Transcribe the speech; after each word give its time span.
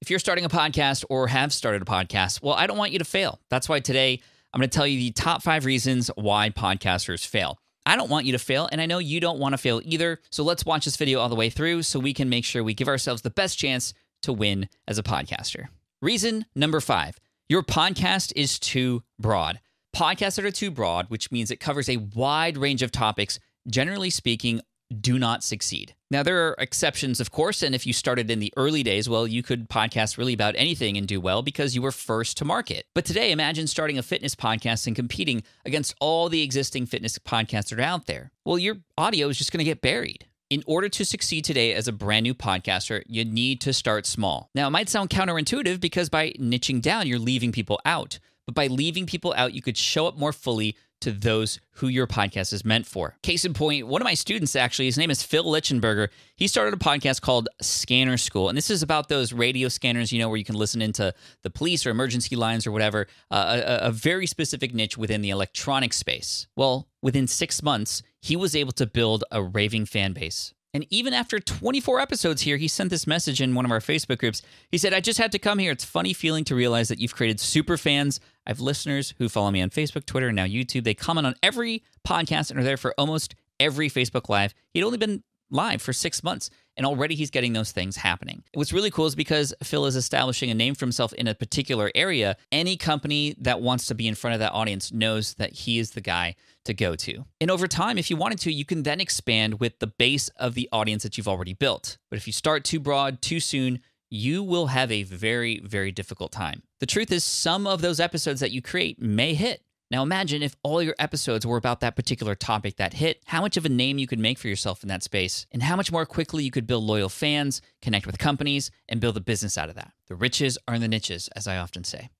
If 0.00 0.08
you're 0.08 0.18
starting 0.18 0.46
a 0.46 0.48
podcast 0.48 1.04
or 1.10 1.26
have 1.26 1.52
started 1.52 1.82
a 1.82 1.84
podcast, 1.84 2.42
well, 2.42 2.54
I 2.54 2.66
don't 2.66 2.78
want 2.78 2.92
you 2.92 2.98
to 3.00 3.04
fail. 3.04 3.38
That's 3.50 3.68
why 3.68 3.80
today 3.80 4.22
I'm 4.52 4.58
going 4.58 4.70
to 4.70 4.74
tell 4.74 4.86
you 4.86 4.98
the 4.98 5.10
top 5.10 5.42
five 5.42 5.66
reasons 5.66 6.10
why 6.14 6.48
podcasters 6.48 7.26
fail. 7.26 7.58
I 7.84 7.96
don't 7.96 8.08
want 8.08 8.24
you 8.24 8.32
to 8.32 8.38
fail, 8.38 8.66
and 8.72 8.80
I 8.80 8.86
know 8.86 8.96
you 8.96 9.20
don't 9.20 9.38
want 9.38 9.52
to 9.52 9.58
fail 9.58 9.82
either. 9.84 10.18
So 10.30 10.42
let's 10.42 10.64
watch 10.64 10.86
this 10.86 10.96
video 10.96 11.20
all 11.20 11.28
the 11.28 11.34
way 11.34 11.50
through 11.50 11.82
so 11.82 11.98
we 11.98 12.14
can 12.14 12.30
make 12.30 12.46
sure 12.46 12.64
we 12.64 12.72
give 12.72 12.88
ourselves 12.88 13.20
the 13.20 13.28
best 13.28 13.58
chance 13.58 13.92
to 14.22 14.32
win 14.32 14.70
as 14.88 14.98
a 14.98 15.02
podcaster. 15.02 15.66
Reason 16.00 16.46
number 16.54 16.80
five 16.80 17.18
your 17.50 17.62
podcast 17.62 18.32
is 18.36 18.58
too 18.58 19.02
broad. 19.18 19.60
Podcasts 19.94 20.36
that 20.36 20.46
are 20.46 20.50
too 20.50 20.70
broad, 20.70 21.10
which 21.10 21.30
means 21.30 21.50
it 21.50 21.60
covers 21.60 21.90
a 21.90 21.98
wide 21.98 22.56
range 22.56 22.80
of 22.80 22.90
topics, 22.90 23.38
generally 23.68 24.08
speaking, 24.08 24.62
do 24.90 25.18
not 25.18 25.44
succeed. 25.44 25.94
Now, 26.10 26.22
there 26.24 26.48
are 26.48 26.56
exceptions, 26.58 27.20
of 27.20 27.30
course, 27.30 27.62
and 27.62 27.74
if 27.74 27.86
you 27.86 27.92
started 27.92 28.30
in 28.30 28.40
the 28.40 28.52
early 28.56 28.82
days, 28.82 29.08
well, 29.08 29.26
you 29.26 29.42
could 29.42 29.68
podcast 29.68 30.18
really 30.18 30.32
about 30.32 30.56
anything 30.56 30.96
and 30.96 31.06
do 31.06 31.20
well 31.20 31.42
because 31.42 31.74
you 31.74 31.82
were 31.82 31.92
first 31.92 32.36
to 32.38 32.44
market. 32.44 32.86
But 32.94 33.04
today, 33.04 33.30
imagine 33.30 33.68
starting 33.68 33.98
a 33.98 34.02
fitness 34.02 34.34
podcast 34.34 34.88
and 34.88 34.96
competing 34.96 35.44
against 35.64 35.94
all 36.00 36.28
the 36.28 36.42
existing 36.42 36.86
fitness 36.86 37.18
are 37.30 37.80
out 37.80 38.06
there. 38.06 38.32
Well, 38.44 38.58
your 38.58 38.78
audio 38.98 39.28
is 39.28 39.38
just 39.38 39.52
going 39.52 39.58
to 39.58 39.70
get 39.70 39.80
buried. 39.80 40.26
In 40.48 40.64
order 40.66 40.88
to 40.88 41.04
succeed 41.04 41.44
today 41.44 41.74
as 41.74 41.86
a 41.86 41.92
brand 41.92 42.24
new 42.24 42.34
podcaster, 42.34 43.04
you 43.06 43.24
need 43.24 43.60
to 43.60 43.72
start 43.72 44.04
small. 44.04 44.50
Now, 44.52 44.66
it 44.66 44.70
might 44.70 44.88
sound 44.88 45.10
counterintuitive 45.10 45.78
because 45.78 46.08
by 46.08 46.30
niching 46.32 46.82
down, 46.82 47.06
you're 47.06 47.20
leaving 47.20 47.52
people 47.52 47.80
out. 47.84 48.18
But 48.46 48.56
by 48.56 48.66
leaving 48.66 49.06
people 49.06 49.32
out, 49.36 49.54
you 49.54 49.62
could 49.62 49.76
show 49.76 50.08
up 50.08 50.18
more 50.18 50.32
fully 50.32 50.76
to 51.00 51.12
those 51.12 51.60
who 51.72 51.88
your 51.88 52.06
podcast 52.06 52.52
is 52.52 52.64
meant 52.64 52.86
for. 52.86 53.16
Case 53.22 53.44
in 53.44 53.54
point, 53.54 53.86
one 53.86 54.02
of 54.02 54.04
my 54.04 54.14
students 54.14 54.54
actually, 54.54 54.86
his 54.86 54.98
name 54.98 55.10
is 55.10 55.22
Phil 55.22 55.44
Lichtenberger. 55.44 56.08
He 56.36 56.46
started 56.46 56.74
a 56.74 56.76
podcast 56.76 57.20
called 57.20 57.48
Scanner 57.60 58.16
School. 58.16 58.48
And 58.48 58.56
this 58.56 58.70
is 58.70 58.82
about 58.82 59.08
those 59.08 59.32
radio 59.32 59.68
scanners, 59.68 60.12
you 60.12 60.18
know, 60.18 60.28
where 60.28 60.38
you 60.38 60.44
can 60.44 60.56
listen 60.56 60.82
into 60.82 61.14
the 61.42 61.50
police 61.50 61.86
or 61.86 61.90
emergency 61.90 62.36
lines 62.36 62.66
or 62.66 62.72
whatever, 62.72 63.06
uh, 63.30 63.60
a, 63.64 63.88
a 63.88 63.90
very 63.90 64.26
specific 64.26 64.74
niche 64.74 64.98
within 64.98 65.22
the 65.22 65.30
electronic 65.30 65.92
space. 65.92 66.46
Well, 66.56 66.88
within 67.02 67.26
six 67.26 67.62
months, 67.62 68.02
he 68.20 68.36
was 68.36 68.54
able 68.54 68.72
to 68.72 68.86
build 68.86 69.24
a 69.30 69.42
raving 69.42 69.86
fan 69.86 70.12
base. 70.12 70.52
And 70.72 70.86
even 70.90 71.12
after 71.12 71.40
24 71.40 72.00
episodes 72.00 72.42
here, 72.42 72.56
he 72.56 72.68
sent 72.68 72.90
this 72.90 73.06
message 73.06 73.40
in 73.40 73.54
one 73.54 73.64
of 73.64 73.72
our 73.72 73.80
Facebook 73.80 74.18
groups. 74.18 74.42
He 74.70 74.78
said, 74.78 74.94
I 74.94 75.00
just 75.00 75.18
had 75.18 75.32
to 75.32 75.38
come 75.38 75.58
here. 75.58 75.72
It's 75.72 75.84
funny 75.84 76.12
feeling 76.12 76.44
to 76.44 76.54
realize 76.54 76.88
that 76.88 77.00
you've 77.00 77.14
created 77.14 77.40
super 77.40 77.76
fans. 77.76 78.20
I 78.50 78.52
have 78.52 78.60
listeners 78.60 79.14
who 79.18 79.28
follow 79.28 79.52
me 79.52 79.62
on 79.62 79.70
Facebook, 79.70 80.06
Twitter, 80.06 80.26
and 80.26 80.34
now 80.34 80.44
YouTube. 80.44 80.82
They 80.82 80.92
comment 80.92 81.24
on 81.24 81.36
every 81.40 81.84
podcast 82.04 82.50
and 82.50 82.58
are 82.58 82.64
there 82.64 82.76
for 82.76 82.92
almost 82.98 83.36
every 83.60 83.88
Facebook 83.88 84.28
Live. 84.28 84.54
He'd 84.74 84.82
only 84.82 84.98
been 84.98 85.22
live 85.52 85.80
for 85.80 85.92
six 85.92 86.24
months 86.24 86.50
and 86.76 86.84
already 86.84 87.14
he's 87.14 87.30
getting 87.30 87.52
those 87.52 87.70
things 87.70 87.94
happening. 87.94 88.42
What's 88.54 88.72
really 88.72 88.90
cool 88.90 89.06
is 89.06 89.14
because 89.14 89.54
Phil 89.62 89.86
is 89.86 89.94
establishing 89.94 90.50
a 90.50 90.54
name 90.54 90.74
for 90.74 90.84
himself 90.84 91.12
in 91.12 91.28
a 91.28 91.34
particular 91.34 91.92
area, 91.94 92.36
any 92.50 92.76
company 92.76 93.36
that 93.38 93.60
wants 93.60 93.86
to 93.86 93.94
be 93.94 94.08
in 94.08 94.16
front 94.16 94.34
of 94.34 94.40
that 94.40 94.52
audience 94.52 94.92
knows 94.92 95.34
that 95.34 95.52
he 95.52 95.78
is 95.78 95.92
the 95.92 96.00
guy 96.00 96.34
to 96.64 96.74
go 96.74 96.96
to. 96.96 97.24
And 97.40 97.52
over 97.52 97.68
time, 97.68 97.98
if 97.98 98.10
you 98.10 98.16
wanted 98.16 98.40
to, 98.40 98.52
you 98.52 98.64
can 98.64 98.82
then 98.82 99.00
expand 99.00 99.60
with 99.60 99.78
the 99.78 99.86
base 99.86 100.28
of 100.30 100.54
the 100.54 100.68
audience 100.72 101.04
that 101.04 101.16
you've 101.16 101.28
already 101.28 101.54
built. 101.54 101.98
But 102.10 102.16
if 102.16 102.26
you 102.26 102.32
start 102.32 102.64
too 102.64 102.80
broad 102.80 103.22
too 103.22 103.38
soon, 103.38 103.80
you 104.10 104.42
will 104.42 104.66
have 104.66 104.90
a 104.90 105.04
very, 105.04 105.60
very 105.60 105.92
difficult 105.92 106.32
time. 106.32 106.62
The 106.80 106.86
truth 106.86 107.12
is, 107.12 107.24
some 107.24 107.66
of 107.66 107.80
those 107.80 108.00
episodes 108.00 108.40
that 108.40 108.50
you 108.50 108.60
create 108.60 109.00
may 109.00 109.34
hit. 109.34 109.62
Now 109.90 110.02
imagine 110.02 110.42
if 110.42 110.54
all 110.62 110.82
your 110.82 110.94
episodes 110.98 111.44
were 111.44 111.56
about 111.56 111.80
that 111.80 111.96
particular 111.96 112.36
topic 112.36 112.76
that 112.76 112.94
hit, 112.94 113.22
how 113.26 113.40
much 113.40 113.56
of 113.56 113.64
a 113.64 113.68
name 113.68 113.98
you 113.98 114.06
could 114.06 114.20
make 114.20 114.38
for 114.38 114.46
yourself 114.46 114.82
in 114.82 114.88
that 114.88 115.02
space, 115.02 115.46
and 115.50 115.62
how 115.62 115.74
much 115.74 115.90
more 115.90 116.06
quickly 116.06 116.44
you 116.44 116.50
could 116.50 116.66
build 116.66 116.84
loyal 116.84 117.08
fans, 117.08 117.60
connect 117.82 118.06
with 118.06 118.18
companies, 118.18 118.70
and 118.88 119.00
build 119.00 119.16
a 119.16 119.20
business 119.20 119.58
out 119.58 119.68
of 119.68 119.74
that. 119.74 119.92
The 120.06 120.14
riches 120.14 120.58
are 120.68 120.74
in 120.74 120.80
the 120.80 120.88
niches, 120.88 121.28
as 121.34 121.48
I 121.48 121.56
often 121.56 121.82
say. 121.82 122.10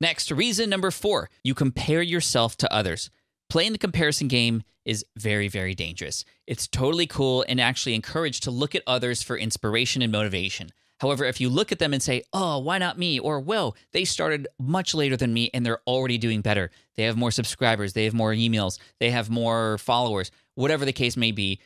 Next, 0.00 0.32
reason 0.32 0.68
number 0.68 0.90
four 0.90 1.30
you 1.44 1.54
compare 1.54 2.02
yourself 2.02 2.56
to 2.56 2.72
others. 2.72 3.08
Playing 3.48 3.72
the 3.72 3.78
comparison 3.78 4.26
game 4.26 4.64
is 4.84 5.04
very, 5.16 5.46
very 5.46 5.74
dangerous. 5.74 6.24
It's 6.46 6.66
totally 6.66 7.06
cool 7.06 7.44
and 7.46 7.60
actually 7.60 7.94
encouraged 7.94 8.42
to 8.44 8.50
look 8.50 8.74
at 8.74 8.82
others 8.84 9.22
for 9.22 9.36
inspiration 9.36 10.02
and 10.02 10.10
motivation. 10.10 10.70
However, 11.02 11.24
if 11.24 11.40
you 11.40 11.48
look 11.48 11.72
at 11.72 11.80
them 11.80 11.92
and 11.92 12.00
say, 12.00 12.22
oh, 12.32 12.60
why 12.60 12.78
not 12.78 12.96
me? 12.96 13.18
Or, 13.18 13.40
well, 13.40 13.74
they 13.90 14.04
started 14.04 14.46
much 14.60 14.94
later 14.94 15.16
than 15.16 15.34
me 15.34 15.50
and 15.52 15.66
they're 15.66 15.82
already 15.84 16.16
doing 16.16 16.42
better. 16.42 16.70
They 16.94 17.02
have 17.02 17.16
more 17.16 17.32
subscribers, 17.32 17.92
they 17.92 18.04
have 18.04 18.14
more 18.14 18.30
emails, 18.30 18.78
they 19.00 19.10
have 19.10 19.28
more 19.28 19.78
followers, 19.78 20.30
whatever 20.54 20.84
the 20.84 20.92
case 20.92 21.16
may 21.16 21.32
be, 21.32 21.58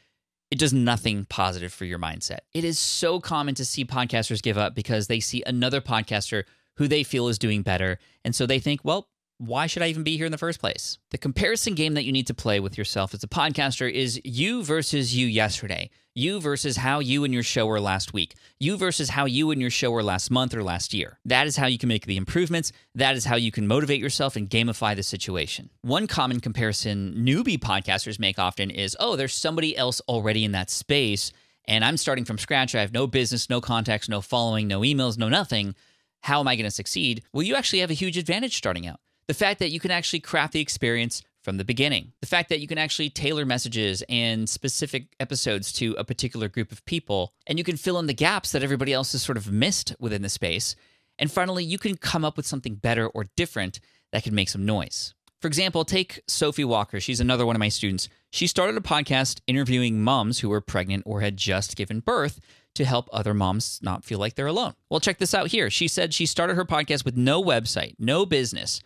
it 0.50 0.58
does 0.58 0.72
nothing 0.72 1.26
positive 1.26 1.70
for 1.70 1.84
your 1.84 1.98
mindset. 1.98 2.38
It 2.54 2.64
is 2.64 2.78
so 2.78 3.20
common 3.20 3.54
to 3.56 3.64
see 3.66 3.84
podcasters 3.84 4.40
give 4.40 4.56
up 4.56 4.74
because 4.74 5.06
they 5.06 5.20
see 5.20 5.42
another 5.46 5.82
podcaster 5.82 6.44
who 6.76 6.88
they 6.88 7.02
feel 7.02 7.28
is 7.28 7.38
doing 7.38 7.60
better. 7.60 7.98
And 8.24 8.34
so 8.34 8.46
they 8.46 8.58
think, 8.58 8.80
well, 8.84 9.06
why 9.38 9.66
should 9.66 9.82
I 9.82 9.88
even 9.88 10.02
be 10.02 10.16
here 10.16 10.24
in 10.24 10.32
the 10.32 10.38
first 10.38 10.60
place? 10.60 10.98
The 11.10 11.18
comparison 11.18 11.74
game 11.74 11.94
that 11.94 12.04
you 12.04 12.12
need 12.12 12.26
to 12.28 12.34
play 12.34 12.58
with 12.58 12.78
yourself 12.78 13.12
as 13.12 13.22
a 13.22 13.28
podcaster 13.28 13.90
is 13.90 14.20
you 14.24 14.64
versus 14.64 15.14
you 15.14 15.26
yesterday, 15.26 15.90
you 16.14 16.40
versus 16.40 16.78
how 16.78 17.00
you 17.00 17.22
and 17.24 17.34
your 17.34 17.42
show 17.42 17.66
were 17.66 17.80
last 17.80 18.14
week, 18.14 18.34
you 18.58 18.78
versus 18.78 19.10
how 19.10 19.26
you 19.26 19.50
and 19.50 19.60
your 19.60 19.70
show 19.70 19.90
were 19.90 20.02
last 20.02 20.30
month 20.30 20.54
or 20.54 20.62
last 20.62 20.94
year. 20.94 21.18
That 21.26 21.46
is 21.46 21.56
how 21.56 21.66
you 21.66 21.76
can 21.76 21.90
make 21.90 22.06
the 22.06 22.16
improvements. 22.16 22.72
That 22.94 23.14
is 23.14 23.26
how 23.26 23.36
you 23.36 23.52
can 23.52 23.66
motivate 23.66 24.00
yourself 24.00 24.36
and 24.36 24.48
gamify 24.48 24.96
the 24.96 25.02
situation. 25.02 25.68
One 25.82 26.06
common 26.06 26.40
comparison 26.40 27.14
newbie 27.18 27.58
podcasters 27.58 28.18
make 28.18 28.38
often 28.38 28.70
is 28.70 28.96
oh, 28.98 29.16
there's 29.16 29.34
somebody 29.34 29.76
else 29.76 30.00
already 30.08 30.44
in 30.44 30.52
that 30.52 30.70
space, 30.70 31.30
and 31.66 31.84
I'm 31.84 31.98
starting 31.98 32.24
from 32.24 32.38
scratch. 32.38 32.74
I 32.74 32.80
have 32.80 32.94
no 32.94 33.06
business, 33.06 33.50
no 33.50 33.60
contacts, 33.60 34.08
no 34.08 34.22
following, 34.22 34.66
no 34.66 34.80
emails, 34.80 35.18
no 35.18 35.28
nothing. 35.28 35.74
How 36.22 36.40
am 36.40 36.48
I 36.48 36.56
going 36.56 36.64
to 36.64 36.70
succeed? 36.70 37.22
Well, 37.34 37.42
you 37.42 37.54
actually 37.54 37.80
have 37.80 37.90
a 37.90 37.94
huge 37.94 38.16
advantage 38.16 38.56
starting 38.56 38.86
out 38.86 38.98
the 39.28 39.34
fact 39.34 39.58
that 39.58 39.70
you 39.70 39.80
can 39.80 39.90
actually 39.90 40.20
craft 40.20 40.52
the 40.52 40.60
experience 40.60 41.22
from 41.42 41.58
the 41.58 41.64
beginning, 41.64 42.12
the 42.20 42.26
fact 42.26 42.48
that 42.48 42.60
you 42.60 42.66
can 42.66 42.78
actually 42.78 43.08
tailor 43.08 43.44
messages 43.44 44.02
and 44.08 44.48
specific 44.48 45.14
episodes 45.20 45.72
to 45.72 45.94
a 45.98 46.04
particular 46.04 46.48
group 46.48 46.72
of 46.72 46.84
people, 46.86 47.32
and 47.46 47.58
you 47.58 47.64
can 47.64 47.76
fill 47.76 47.98
in 47.98 48.06
the 48.06 48.14
gaps 48.14 48.52
that 48.52 48.62
everybody 48.62 48.92
else 48.92 49.12
has 49.12 49.22
sort 49.22 49.38
of 49.38 49.50
missed 49.50 49.94
within 50.00 50.22
the 50.22 50.28
space. 50.28 50.74
And 51.18 51.30
finally, 51.30 51.64
you 51.64 51.78
can 51.78 51.96
come 51.96 52.24
up 52.24 52.36
with 52.36 52.46
something 52.46 52.74
better 52.74 53.06
or 53.06 53.26
different 53.36 53.80
that 54.12 54.24
can 54.24 54.34
make 54.34 54.48
some 54.48 54.66
noise. 54.66 55.14
For 55.40 55.48
example, 55.48 55.84
take 55.84 56.20
Sophie 56.26 56.64
Walker. 56.64 56.98
She's 56.98 57.20
another 57.20 57.46
one 57.46 57.54
of 57.54 57.60
my 57.60 57.68
students. 57.68 58.08
She 58.30 58.46
started 58.46 58.76
a 58.76 58.80
podcast 58.80 59.40
interviewing 59.46 60.02
moms 60.02 60.40
who 60.40 60.48
were 60.48 60.60
pregnant 60.60 61.04
or 61.06 61.20
had 61.20 61.36
just 61.36 61.76
given 61.76 62.00
birth 62.00 62.40
to 62.74 62.84
help 62.84 63.08
other 63.12 63.34
moms 63.34 63.78
not 63.82 64.04
feel 64.04 64.18
like 64.18 64.34
they're 64.34 64.46
alone. 64.46 64.74
Well, 64.90 65.00
check 65.00 65.18
this 65.18 65.34
out 65.34 65.48
here. 65.48 65.70
She 65.70 65.88
said 65.88 66.12
she 66.12 66.26
started 66.26 66.56
her 66.56 66.64
podcast 66.64 67.04
with 67.04 67.16
no 67.16 67.42
website, 67.42 67.94
no 67.98 68.26
business, 68.26 68.80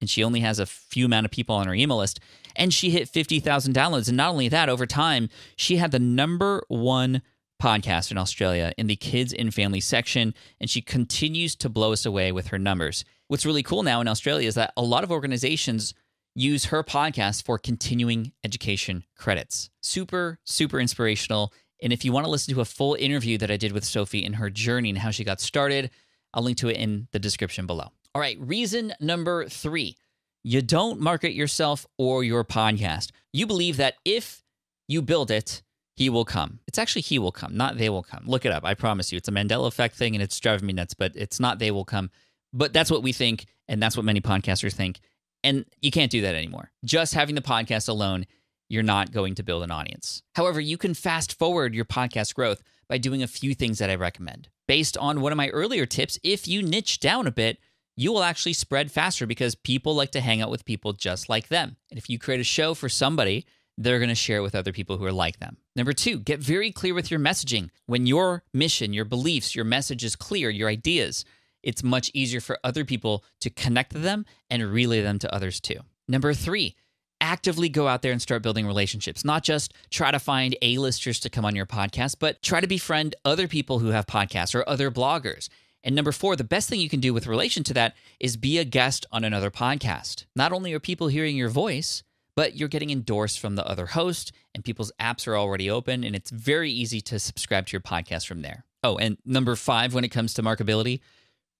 and 0.00 0.10
she 0.10 0.22
only 0.22 0.40
has 0.40 0.58
a 0.58 0.66
few 0.66 1.06
amount 1.06 1.26
of 1.26 1.32
people 1.32 1.56
on 1.56 1.66
her 1.66 1.74
email 1.74 1.98
list 1.98 2.20
and 2.54 2.72
she 2.72 2.90
hit 2.90 3.08
50,000 3.08 3.74
downloads 3.74 4.08
and 4.08 4.16
not 4.16 4.30
only 4.30 4.48
that 4.48 4.68
over 4.68 4.86
time 4.86 5.28
she 5.56 5.76
had 5.76 5.90
the 5.90 5.98
number 5.98 6.64
1 6.68 7.22
podcast 7.62 8.10
in 8.10 8.18
Australia 8.18 8.72
in 8.76 8.86
the 8.86 8.96
kids 8.96 9.32
and 9.32 9.54
family 9.54 9.80
section 9.80 10.34
and 10.60 10.68
she 10.68 10.82
continues 10.82 11.56
to 11.56 11.68
blow 11.68 11.92
us 11.92 12.04
away 12.04 12.32
with 12.32 12.48
her 12.48 12.58
numbers. 12.58 13.04
What's 13.28 13.46
really 13.46 13.62
cool 13.62 13.82
now 13.82 14.00
in 14.00 14.08
Australia 14.08 14.48
is 14.48 14.54
that 14.56 14.72
a 14.76 14.82
lot 14.82 15.04
of 15.04 15.10
organizations 15.10 15.94
use 16.34 16.66
her 16.66 16.84
podcast 16.84 17.44
for 17.44 17.58
continuing 17.58 18.32
education 18.44 19.04
credits. 19.16 19.70
Super 19.80 20.38
super 20.44 20.78
inspirational 20.78 21.52
and 21.82 21.92
if 21.92 22.04
you 22.04 22.12
want 22.12 22.24
to 22.24 22.30
listen 22.30 22.54
to 22.54 22.60
a 22.60 22.66
full 22.66 22.94
interview 22.94 23.38
that 23.38 23.50
I 23.50 23.56
did 23.56 23.72
with 23.72 23.84
Sophie 23.84 24.24
in 24.24 24.34
her 24.34 24.48
journey 24.48 24.90
and 24.90 24.98
how 24.98 25.10
she 25.10 25.24
got 25.24 25.40
started, 25.40 25.90
I'll 26.32 26.42
link 26.42 26.58
to 26.58 26.68
it 26.68 26.76
in 26.76 27.08
the 27.12 27.18
description 27.18 27.66
below. 27.66 27.88
All 28.16 28.20
right, 28.20 28.38
reason 28.40 28.94
number 28.98 29.46
three 29.46 29.94
you 30.42 30.62
don't 30.62 31.02
market 31.02 31.34
yourself 31.34 31.84
or 31.98 32.24
your 32.24 32.44
podcast. 32.44 33.10
You 33.34 33.46
believe 33.46 33.76
that 33.76 33.96
if 34.06 34.42
you 34.88 35.02
build 35.02 35.30
it, 35.30 35.62
he 35.96 36.08
will 36.08 36.24
come. 36.24 36.60
It's 36.66 36.78
actually 36.78 37.02
he 37.02 37.18
will 37.18 37.30
come, 37.30 37.58
not 37.58 37.76
they 37.76 37.90
will 37.90 38.02
come. 38.02 38.22
Look 38.24 38.46
it 38.46 38.52
up. 38.52 38.64
I 38.64 38.72
promise 38.72 39.12
you. 39.12 39.18
It's 39.18 39.28
a 39.28 39.32
Mandela 39.32 39.66
effect 39.66 39.96
thing 39.96 40.14
and 40.14 40.22
it's 40.22 40.40
driving 40.40 40.66
me 40.66 40.72
nuts, 40.72 40.94
but 40.94 41.12
it's 41.14 41.38
not 41.38 41.58
they 41.58 41.70
will 41.70 41.84
come. 41.84 42.10
But 42.54 42.72
that's 42.72 42.90
what 42.90 43.02
we 43.02 43.12
think, 43.12 43.44
and 43.68 43.82
that's 43.82 43.98
what 43.98 44.06
many 44.06 44.22
podcasters 44.22 44.72
think. 44.72 45.00
And 45.44 45.66
you 45.82 45.90
can't 45.90 46.10
do 46.10 46.22
that 46.22 46.34
anymore. 46.34 46.70
Just 46.86 47.12
having 47.12 47.34
the 47.34 47.42
podcast 47.42 47.86
alone, 47.86 48.24
you're 48.70 48.82
not 48.82 49.12
going 49.12 49.34
to 49.34 49.42
build 49.42 49.62
an 49.62 49.70
audience. 49.70 50.22
However, 50.36 50.58
you 50.58 50.78
can 50.78 50.94
fast 50.94 51.38
forward 51.38 51.74
your 51.74 51.84
podcast 51.84 52.34
growth 52.34 52.62
by 52.88 52.96
doing 52.96 53.22
a 53.22 53.28
few 53.28 53.54
things 53.54 53.78
that 53.78 53.90
I 53.90 53.94
recommend. 53.94 54.48
Based 54.66 54.96
on 54.96 55.20
one 55.20 55.32
of 55.32 55.36
my 55.36 55.50
earlier 55.50 55.84
tips, 55.84 56.18
if 56.22 56.48
you 56.48 56.62
niche 56.62 56.98
down 56.98 57.26
a 57.26 57.30
bit, 57.30 57.58
you 57.96 58.12
will 58.12 58.22
actually 58.22 58.52
spread 58.52 58.90
faster 58.90 59.26
because 59.26 59.54
people 59.54 59.94
like 59.94 60.12
to 60.12 60.20
hang 60.20 60.42
out 60.42 60.50
with 60.50 60.64
people 60.64 60.92
just 60.92 61.28
like 61.28 61.48
them. 61.48 61.76
And 61.90 61.98
if 61.98 62.10
you 62.10 62.18
create 62.18 62.40
a 62.40 62.44
show 62.44 62.74
for 62.74 62.88
somebody, 62.88 63.46
they're 63.78 63.98
going 63.98 64.08
to 64.08 64.14
share 64.14 64.38
it 64.38 64.42
with 64.42 64.54
other 64.54 64.72
people 64.72 64.96
who 64.96 65.04
are 65.04 65.12
like 65.12 65.38
them. 65.38 65.56
Number 65.74 65.92
two, 65.92 66.18
get 66.18 66.40
very 66.40 66.70
clear 66.70 66.94
with 66.94 67.10
your 67.10 67.20
messaging. 67.20 67.70
When 67.86 68.06
your 68.06 68.42
mission, 68.52 68.92
your 68.92 69.04
beliefs, 69.04 69.54
your 69.54 69.64
message 69.64 70.04
is 70.04 70.16
clear, 70.16 70.50
your 70.50 70.68
ideas, 70.68 71.24
it's 71.62 71.82
much 71.82 72.10
easier 72.14 72.40
for 72.40 72.58
other 72.62 72.84
people 72.84 73.24
to 73.40 73.50
connect 73.50 73.92
to 73.92 73.98
them 73.98 74.24
and 74.48 74.62
relay 74.64 75.02
them 75.02 75.18
to 75.20 75.34
others 75.34 75.60
too. 75.60 75.80
Number 76.08 76.32
three, 76.32 76.76
actively 77.20 77.68
go 77.68 77.88
out 77.88 78.02
there 78.02 78.12
and 78.12 78.22
start 78.22 78.42
building 78.42 78.66
relationships. 78.66 79.24
Not 79.24 79.42
just 79.42 79.74
try 79.90 80.10
to 80.10 80.18
find 80.18 80.56
A-listers 80.62 81.18
to 81.20 81.30
come 81.30 81.44
on 81.44 81.56
your 81.56 81.66
podcast, 81.66 82.16
but 82.20 82.42
try 82.42 82.60
to 82.60 82.66
befriend 82.66 83.16
other 83.24 83.48
people 83.48 83.78
who 83.78 83.88
have 83.88 84.06
podcasts 84.06 84.54
or 84.54 84.68
other 84.68 84.90
bloggers 84.90 85.48
And 85.84 85.94
number 85.94 86.12
four, 86.12 86.34
the 86.36 86.44
best 86.44 86.68
thing 86.68 86.80
you 86.80 86.88
can 86.88 87.00
do 87.00 87.14
with 87.14 87.26
relation 87.26 87.62
to 87.64 87.74
that 87.74 87.94
is 88.18 88.36
be 88.36 88.58
a 88.58 88.64
guest 88.64 89.06
on 89.12 89.24
another 89.24 89.50
podcast. 89.50 90.24
Not 90.34 90.52
only 90.52 90.72
are 90.72 90.80
people 90.80 91.08
hearing 91.08 91.36
your 91.36 91.48
voice, 91.48 92.02
but 92.34 92.56
you're 92.56 92.68
getting 92.68 92.90
endorsed 92.90 93.40
from 93.40 93.56
the 93.56 93.66
other 93.66 93.86
host, 93.86 94.32
and 94.54 94.64
people's 94.64 94.92
apps 95.00 95.26
are 95.26 95.36
already 95.36 95.70
open, 95.70 96.04
and 96.04 96.14
it's 96.14 96.30
very 96.30 96.70
easy 96.70 97.00
to 97.02 97.18
subscribe 97.18 97.66
to 97.66 97.72
your 97.72 97.80
podcast 97.80 98.26
from 98.26 98.42
there. 98.42 98.64
Oh, 98.82 98.96
and 98.98 99.16
number 99.24 99.56
five, 99.56 99.94
when 99.94 100.04
it 100.04 100.10
comes 100.10 100.34
to 100.34 100.42
markability, 100.42 101.00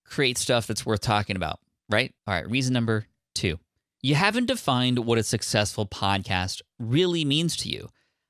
create 0.05 0.37
stuff 0.37 0.67
that's 0.67 0.85
worth 0.85 1.01
talking 1.01 1.35
about, 1.35 1.59
right? 1.89 2.13
All 2.27 2.33
right, 2.33 2.49
reason 2.49 2.73
number 2.73 3.07
two 3.33 3.59
you 4.01 4.15
haven't 4.15 4.45
defined 4.45 4.99
what 4.99 5.17
a 5.17 5.23
successful 5.23 5.85
podcast 5.85 6.61
really 6.79 7.25
means 7.25 7.57
to 7.57 7.69
you. 7.69 7.89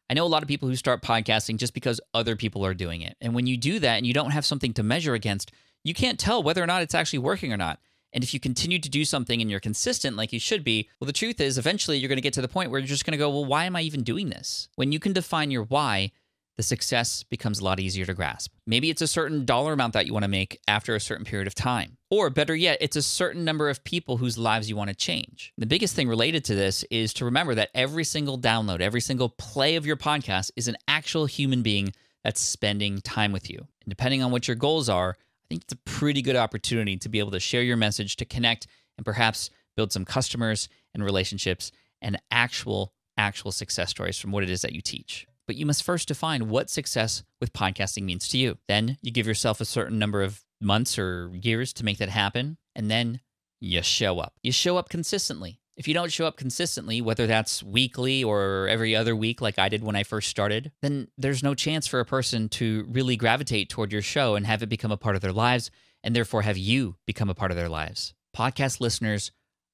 I 0.10 0.14
know 0.14 0.26
a 0.26 0.28
lot 0.28 0.42
of 0.42 0.48
people 0.48 0.70
who 0.70 0.76
start 0.78 1.02
podcasting 1.02 1.58
just 1.58 1.74
because 1.74 2.00
other 2.14 2.36
people 2.36 2.66
are 2.66 2.74
doing 2.74 3.02
it. 3.02 3.18
And 3.20 3.36
when 3.36 3.46
you 3.46 3.58
do 3.58 3.80
that 3.80 3.98
and 3.98 4.08
you 4.08 4.14
don't 4.14 4.32
have 4.32 4.46
something 4.46 4.74
to 4.74 4.84
measure 4.84 5.14
against, 5.14 5.52
you 5.88 5.94
can't 5.94 6.20
tell 6.20 6.44
whether 6.44 6.64
or 6.64 6.68
not 6.68 6.82
it's 6.82 6.96
actually 6.96 7.20
working 7.20 7.54
or 7.54 7.58
not. 7.58 7.80
And 8.14 8.24
if 8.24 8.34
you 8.34 8.40
continue 8.40 8.80
to 8.80 8.90
do 8.90 9.06
something 9.06 9.42
and 9.42 9.52
you're 9.52 9.60
consistent 9.60 10.16
like 10.16 10.34
you 10.34 10.40
should 10.40 10.64
be, 10.64 10.90
well, 11.00 11.06
the 11.06 11.14
truth 11.14 11.42
is 11.42 11.58
eventually 11.58 11.98
you're 11.98 12.08
going 12.08 12.18
to 12.18 12.22
get 12.22 12.34
to 12.34 12.42
the 12.42 12.48
point 12.48 12.72
where 12.72 12.80
you're 12.80 12.88
just 12.88 13.06
going 13.06 13.12
to 13.12 13.18
go, 13.18 13.30
well, 13.30 13.46
why 13.46 13.66
am 13.66 13.76
I 13.76 13.82
even 13.82 14.04
doing 14.04 14.30
this? 14.30 14.70
When 14.76 14.92
you 14.92 15.00
can 15.00 15.14
define 15.14 15.52
your 15.52 15.64
why, 15.64 16.12
the 16.56 16.64
success 16.64 17.22
becomes 17.22 17.60
a 17.60 17.64
lot 17.64 17.80
easier 17.80 18.06
to 18.06 18.16
grasp. 18.16 18.52
Maybe 18.66 18.90
it's 18.90 19.04
a 19.04 19.08
certain 19.08 19.46
dollar 19.46 19.74
amount 19.74 19.94
that 19.94 20.08
you 20.08 20.14
want 20.14 20.24
to 20.24 20.30
make 20.30 20.60
after 20.68 20.96
a 20.96 21.00
certain 21.00 21.26
period 21.26 21.46
of 21.46 21.54
time. 21.54 21.98
Or 22.10 22.32
better 22.32 22.56
yet, 22.56 22.80
it's 22.82 22.96
a 22.96 23.04
certain 23.04 23.46
number 23.46 23.70
of 23.70 23.84
people 23.84 24.18
whose 24.18 24.38
lives 24.38 24.68
you 24.68 24.76
want 24.76 24.90
to 24.90 24.96
change. 24.96 25.54
The 25.58 25.68
biggest 25.68 25.94
thing 25.94 26.10
related 26.10 26.44
to 26.46 26.56
this 26.56 26.84
is 26.90 27.14
to 27.16 27.26
remember 27.26 27.54
that 27.56 27.70
every 27.76 28.04
single 28.04 28.40
download, 28.40 28.82
every 28.82 29.02
single 29.02 29.30
play 29.30 29.76
of 29.76 29.86
your 29.86 29.98
podcast 29.98 30.50
is 30.56 30.68
an 30.68 30.78
actual 30.88 31.28
human 31.28 31.62
being 31.62 31.94
that's 32.24 32.42
spending 32.42 33.02
time 33.02 33.32
with 33.32 33.50
you. 33.50 33.60
And 33.60 33.90
depending 33.90 34.24
on 34.24 34.32
what 34.32 34.48
your 34.48 34.56
goals 34.56 34.90
are, 34.90 35.16
I 35.50 35.54
think 35.54 35.64
it's 35.64 35.74
a 35.74 35.90
pretty 35.90 36.22
good 36.22 36.36
opportunity 36.36 36.98
to 36.98 37.10
be 37.10 37.20
able 37.20 37.32
to 37.32 37.40
share 37.40 37.62
your 37.62 37.78
message, 37.78 38.16
to 38.18 38.26
connect, 38.26 38.68
and 38.98 39.06
perhaps 39.06 39.50
build 39.76 39.92
some 39.92 40.06
customers 40.06 40.68
and 40.94 41.04
relationships 41.04 41.72
and 42.02 42.20
actual, 42.32 42.94
actual 43.18 43.52
success 43.52 43.90
stories 43.90 44.20
from 44.20 44.32
what 44.32 44.44
it 44.44 44.50
is 44.50 44.62
that 44.62 44.74
you 44.74 44.82
teach 44.82 45.28
but 45.48 45.56
you 45.56 45.66
must 45.66 45.84
first 45.84 46.10
define 46.10 46.50
what 46.50 46.70
success 46.70 47.24
with 47.40 47.54
podcasting 47.54 48.04
means 48.04 48.28
to 48.28 48.38
you. 48.38 48.58
Then 48.68 48.98
you 49.02 49.12
give 49.12 49.26
yourself 49.26 49.62
a 49.62 49.66
certain 49.66 49.98
number 49.98 50.22
of 50.22 50.42
months 50.62 51.00
or 51.00 51.32
years 51.34 51.74
to 51.74 51.86
make 51.86 51.98
that 51.98 52.10
happen, 52.10 52.58
and 52.76 52.92
then 52.92 53.22
you 53.60 53.82
show 53.82 54.20
up. 54.20 54.34
You 54.44 54.52
show 54.52 54.78
up 54.78 54.90
consistently. 54.90 55.62
If 55.78 55.88
you 55.88 55.94
don't 55.94 56.12
show 56.12 56.26
up 56.26 56.38
consistently, 56.38 57.02
whether 57.02 57.28
that's 57.28 57.62
weekly 57.62 58.24
or 58.24 58.68
every 58.68 58.96
other 58.96 59.16
week, 59.16 59.42
like 59.42 59.60
I 59.60 59.70
did 59.70 59.84
when 59.84 59.96
I 59.96 60.04
first 60.04 60.28
started, 60.30 60.72
then 60.82 61.08
there's 61.18 61.44
no 61.44 61.54
chance 61.54 61.86
for 61.88 62.00
a 62.00 62.06
person 62.06 62.50
to 62.50 62.86
really 62.90 63.16
gravitate 63.16 63.70
toward 63.70 63.92
your 63.92 64.02
show 64.02 64.36
and 64.36 64.46
have 64.48 64.64
it 64.64 64.70
become 64.70 64.92
a 64.92 64.98
part 64.98 65.16
of 65.16 65.22
their 65.22 65.32
lives, 65.32 65.70
and 66.04 66.16
therefore 66.16 66.42
have 66.42 66.58
you 66.58 66.96
become 67.06 67.30
a 67.30 67.36
part 67.36 67.52
of 67.52 67.58
their 67.58 67.70
lives. 67.70 68.16
Podcast 68.36 68.82
listeners 68.82 69.32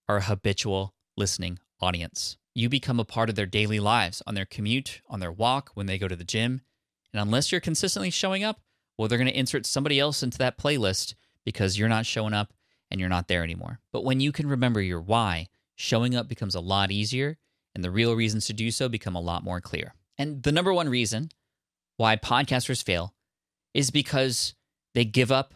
are 0.09 0.17
a 0.17 0.21
habitual 0.21 0.93
listening 1.15 1.57
audience 1.81 2.37
you 2.55 2.69
become 2.69 2.99
a 2.99 3.05
part 3.05 3.29
of 3.29 3.35
their 3.35 3.45
daily 3.45 3.79
lives 3.79 4.21
on 4.27 4.35
their 4.35 4.45
commute, 4.45 5.01
on 5.09 5.19
their 5.19 5.31
walk, 5.31 5.71
when 5.73 5.85
they 5.85 5.97
go 5.97 6.07
to 6.07 6.15
the 6.15 6.23
gym. 6.23 6.61
And 7.11 7.21
unless 7.21 7.51
you're 7.51 7.61
consistently 7.61 8.09
showing 8.09 8.43
up, 8.43 8.59
well, 8.97 9.07
they're 9.07 9.17
going 9.17 9.29
to 9.29 9.37
insert 9.37 9.65
somebody 9.65 9.99
else 9.99 10.21
into 10.21 10.37
that 10.37 10.57
playlist 10.57 11.15
because 11.45 11.77
you're 11.77 11.89
not 11.89 12.05
showing 12.05 12.33
up 12.33 12.53
and 12.91 12.99
you're 12.99 13.09
not 13.09 13.27
there 13.27 13.43
anymore. 13.43 13.79
But 13.91 14.03
when 14.03 14.19
you 14.19 14.31
can 14.31 14.47
remember 14.47 14.81
your 14.81 15.01
why, 15.01 15.47
showing 15.75 16.15
up 16.15 16.27
becomes 16.27 16.55
a 16.55 16.59
lot 16.59 16.91
easier 16.91 17.37
and 17.75 17.83
the 17.83 17.91
real 17.91 18.15
reasons 18.15 18.45
to 18.45 18.53
do 18.53 18.71
so 18.71 18.87
become 18.87 19.15
a 19.15 19.21
lot 19.21 19.43
more 19.43 19.61
clear. 19.61 19.93
And 20.17 20.43
the 20.43 20.51
number 20.51 20.73
one 20.73 20.89
reason 20.89 21.29
why 21.97 22.15
podcasters 22.15 22.83
fail 22.83 23.13
is 23.73 23.91
because 23.91 24.53
they 24.93 25.05
give 25.05 25.31
up 25.31 25.55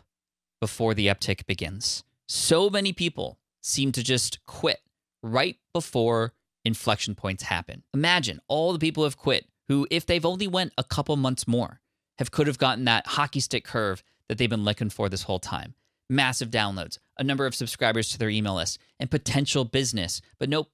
before 0.60 0.94
the 0.94 1.08
uptick 1.08 1.46
begins. 1.46 2.04
So 2.28 2.70
many 2.70 2.94
people 2.94 3.40
seem 3.62 3.92
to 3.92 4.04
just 4.04 4.44
quit 4.46 4.80
right 5.22 5.58
before 5.74 6.34
inflection 6.66 7.16
points 7.16 7.44
happen. 7.44 7.84
Imagine 7.94 8.40
all 8.48 8.74
the 8.74 8.80
people 8.80 9.04
who 9.04 9.06
have 9.06 9.18
quit 9.18 9.46
who, 9.68 9.88
if 9.92 10.06
they've 10.06 10.26
only 10.26 10.48
went 10.48 10.74
a 10.78 10.84
couple 10.84 11.16
months 11.18 11.48
more, 11.48 11.82
have 12.18 12.32
could 12.32 12.48
have 12.48 12.58
gotten 12.58 12.86
that 12.86 13.06
hockey 13.06 13.40
stick 13.40 13.64
curve 13.64 14.04
that 14.28 14.38
they've 14.38 14.50
been 14.50 14.64
looking 14.64 14.90
for 14.90 15.10
this 15.10 15.24
whole 15.24 15.40
time. 15.40 15.76
Massive 16.10 16.50
downloads, 16.50 17.00
a 17.20 17.24
number 17.24 17.46
of 17.46 17.56
subscribers 17.56 18.10
to 18.10 18.18
their 18.18 18.30
email 18.30 18.56
list, 18.56 18.80
and 19.00 19.12
potential 19.12 19.66
business. 19.66 20.22
But 20.40 20.50
nope, 20.50 20.70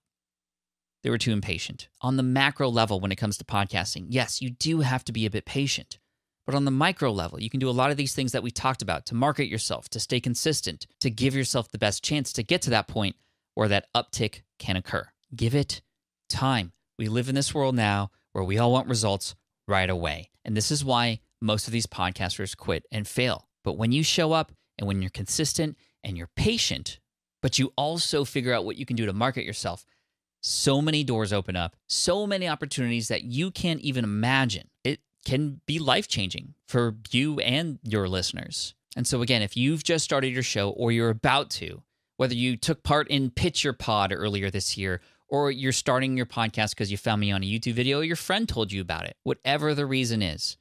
they 1.04 1.10
were 1.10 1.18
too 1.18 1.32
impatient. 1.32 1.90
On 2.02 2.18
the 2.18 2.24
macro 2.24 2.70
level, 2.70 3.00
when 3.00 3.12
it 3.12 3.18
comes 3.18 3.38
to 3.38 3.44
podcasting, 3.44 4.08
yes, 4.10 4.42
you 4.42 4.50
do 4.50 4.82
have 4.82 5.04
to 5.06 5.12
be 5.12 5.26
a 5.26 5.30
bit 5.30 5.46
patient. 5.46 6.00
But 6.46 6.56
on 6.56 6.66
the 6.66 6.72
micro 6.72 7.12
level, 7.12 7.42
you 7.42 7.50
can 7.50 7.60
do 7.60 7.70
a 7.70 7.72
lot 7.72 7.92
of 7.92 7.98
these 7.98 8.14
things 8.14 8.34
that 8.34 8.44
we 8.44 8.52
talked 8.52 8.82
about 8.82 9.06
to 9.08 9.16
market 9.16 9.48
yourself, 9.48 9.88
to 9.90 10.00
stay 10.00 10.20
consistent, 10.20 10.88
to 11.00 11.10
give 11.10 11.36
yourself 11.36 11.72
the 11.72 11.78
best 11.78 12.04
chance 12.04 12.34
to 12.34 12.44
get 12.44 12.62
to 12.64 12.70
that 12.72 12.88
point 12.88 13.16
where 13.54 13.70
that 13.70 13.88
uptick 13.96 14.42
can 14.60 14.76
occur. 14.76 15.08
Give 15.36 15.56
it 15.56 15.82
time. 16.30 16.74
We 16.98 17.08
live 17.08 17.30
in 17.30 17.36
this 17.36 17.54
world 17.54 17.76
now 17.76 18.12
where 18.34 18.44
we 18.44 18.58
all 18.58 18.72
want 18.72 18.90
results 18.90 19.36
right 19.68 19.90
away. 19.90 20.32
And 20.44 20.58
this 20.58 20.72
is 20.72 20.84
why 20.84 21.22
most 21.42 21.68
of 21.68 21.74
these 21.74 21.88
podcasters 21.88 22.58
quit 22.58 22.86
and 22.92 23.08
fail. 23.08 23.48
But 23.64 23.78
when 23.78 23.92
you 23.92 24.04
show 24.04 24.34
up 24.34 24.52
and 24.78 24.88
when 24.88 25.02
you're 25.02 25.12
consistent 25.12 25.78
and 26.04 26.18
you're 26.18 26.30
patient, 26.36 27.00
but 27.42 27.60
you 27.60 27.74
also 27.76 28.26
figure 28.26 28.54
out 28.54 28.66
what 28.66 28.78
you 28.78 28.86
can 28.86 28.96
do 28.96 29.06
to 29.06 29.14
market 29.14 29.46
yourself, 29.46 29.86
so 30.42 30.82
many 30.82 31.04
doors 31.04 31.32
open 31.32 31.56
up, 31.56 31.76
so 31.88 32.28
many 32.28 32.48
opportunities 32.48 33.08
that 33.08 33.24
you 33.24 33.52
can't 33.52 33.82
even 33.82 34.04
imagine. 34.04 34.70
It 34.84 35.00
can 35.26 35.62
be 35.66 35.80
life 35.80 36.08
changing 36.08 36.54
for 36.68 36.96
you 37.12 37.40
and 37.40 37.80
your 37.84 38.08
listeners. 38.08 38.76
And 38.96 39.08
so, 39.08 39.22
again, 39.22 39.42
if 39.42 39.58
you've 39.58 39.84
just 39.84 40.04
started 40.04 40.34
your 40.34 40.44
show 40.44 40.70
or 40.72 40.92
you're 40.92 41.10
about 41.10 41.50
to, 41.52 41.82
whether 42.18 42.36
you 42.36 42.58
took 42.58 42.84
part 42.84 43.08
in 43.08 43.32
Pitch 43.32 43.64
Your 43.64 43.74
Pod 43.74 44.14
earlier 44.16 44.52
this 44.52 44.78
year 44.78 45.02
or 45.28 45.50
you're 45.50 45.72
starting 45.72 46.16
your 46.16 46.26
podcast 46.28 46.72
because 46.72 46.92
you 46.92 46.98
found 46.98 47.22
me 47.22 47.32
on 47.32 47.42
a 47.42 47.46
YouTube 47.46 47.74
video 47.74 48.00
or 48.00 48.04
your 48.04 48.16
friend 48.16 48.48
told 48.48 48.72
you 48.72 48.82
about 48.82 49.06
it, 49.06 49.18
whatever 49.24 49.74
the 49.74 49.86
reason 49.86 50.22
is, 50.22 50.58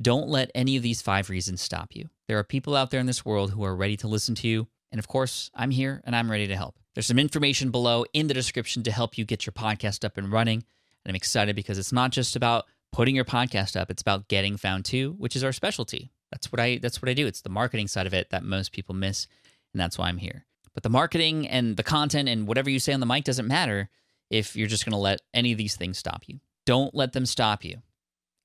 don't 0.00 0.28
let 0.28 0.50
any 0.54 0.76
of 0.76 0.82
these 0.82 1.02
five 1.02 1.30
reasons 1.30 1.60
stop 1.60 1.94
you. 1.94 2.08
There 2.28 2.38
are 2.38 2.44
people 2.44 2.76
out 2.76 2.90
there 2.90 3.00
in 3.00 3.06
this 3.06 3.24
world 3.24 3.52
who 3.52 3.64
are 3.64 3.76
ready 3.76 3.96
to 3.98 4.08
listen 4.08 4.34
to 4.36 4.48
you. 4.48 4.68
And 4.92 4.98
of 4.98 5.08
course, 5.08 5.50
I'm 5.54 5.70
here 5.70 6.02
and 6.04 6.16
I'm 6.16 6.30
ready 6.30 6.46
to 6.46 6.56
help. 6.56 6.76
There's 6.94 7.06
some 7.06 7.18
information 7.18 7.70
below 7.70 8.04
in 8.12 8.26
the 8.26 8.34
description 8.34 8.82
to 8.84 8.92
help 8.92 9.16
you 9.16 9.24
get 9.24 9.46
your 9.46 9.52
podcast 9.52 10.04
up 10.04 10.16
and 10.16 10.32
running. 10.32 10.64
And 11.04 11.10
I'm 11.10 11.16
excited 11.16 11.54
because 11.54 11.78
it's 11.78 11.92
not 11.92 12.10
just 12.10 12.34
about 12.34 12.66
putting 12.92 13.14
your 13.14 13.24
podcast 13.24 13.78
up, 13.78 13.90
it's 13.90 14.02
about 14.02 14.28
getting 14.28 14.56
found 14.56 14.84
too, 14.84 15.14
which 15.18 15.36
is 15.36 15.44
our 15.44 15.52
specialty. 15.52 16.10
That's 16.30 16.50
what 16.50 16.60
I 16.60 16.78
that's 16.78 17.02
what 17.02 17.08
I 17.08 17.14
do. 17.14 17.26
It's 17.26 17.40
the 17.40 17.48
marketing 17.48 17.88
side 17.88 18.06
of 18.06 18.14
it 18.14 18.30
that 18.30 18.44
most 18.44 18.72
people 18.72 18.94
miss, 18.94 19.26
and 19.72 19.80
that's 19.80 19.98
why 19.98 20.08
I'm 20.08 20.18
here. 20.18 20.46
But 20.74 20.82
the 20.82 20.88
marketing 20.88 21.48
and 21.48 21.76
the 21.76 21.82
content 21.82 22.28
and 22.28 22.46
whatever 22.46 22.70
you 22.70 22.78
say 22.78 22.92
on 22.92 23.00
the 23.00 23.06
mic 23.06 23.24
doesn't 23.24 23.48
matter 23.48 23.90
if 24.30 24.54
you're 24.54 24.68
just 24.68 24.84
going 24.84 24.92
to 24.92 24.98
let 24.98 25.20
any 25.34 25.52
of 25.52 25.58
these 25.58 25.74
things 25.74 25.98
stop 25.98 26.22
you. 26.26 26.40
Don't 26.64 26.94
let 26.94 27.12
them 27.12 27.26
stop 27.26 27.64
you. 27.64 27.82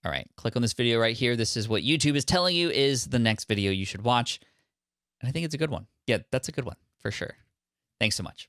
All 0.05 0.11
right, 0.11 0.29
click 0.35 0.55
on 0.55 0.61
this 0.61 0.73
video 0.73 0.99
right 0.99 1.17
here. 1.17 1.35
This 1.35 1.57
is 1.57 1.67
what 1.67 1.81
YouTube 1.81 2.15
is 2.15 2.23
telling 2.23 2.55
you 2.55 2.69
is 2.69 3.07
the 3.07 3.17
next 3.17 3.45
video 3.47 3.71
you 3.71 3.85
should 3.85 4.03
watch. 4.03 4.39
And 5.19 5.27
I 5.27 5.31
think 5.31 5.45
it's 5.45 5.55
a 5.55 5.57
good 5.57 5.71
one. 5.71 5.87
Yeah, 6.05 6.19
that's 6.31 6.47
a 6.47 6.51
good 6.51 6.63
one 6.63 6.75
for 6.99 7.09
sure. 7.09 7.35
Thanks 7.99 8.15
so 8.15 8.21
much. 8.21 8.47